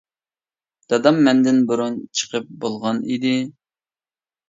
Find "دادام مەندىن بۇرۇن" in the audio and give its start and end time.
0.93-2.01